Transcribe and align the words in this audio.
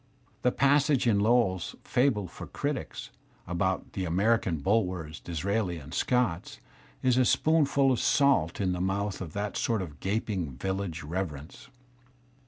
The 0.41 0.51
passage 0.51 1.05
in 1.05 1.19
Lowell's 1.19 1.75
"Fable 1.83 2.27
for 2.27 2.47
Critics" 2.47 3.11
about 3.45 3.93
"The 3.93 4.03
American 4.03 4.57
Bulwers, 4.57 5.19
Disraelis 5.19 5.79
and 5.79 5.93
Scotts" 5.93 6.59
is 7.03 7.19
a 7.19 7.23
spoonful 7.23 7.91
of 7.91 7.99
salt 7.99 8.59
in 8.59 8.71
the 8.71 8.81
mouth 8.81 9.21
of 9.21 9.33
that 9.33 9.55
sort 9.55 9.83
of 9.83 9.99
gaping 9.99 10.57
viUage 10.57 11.07
reverence. 11.07 11.67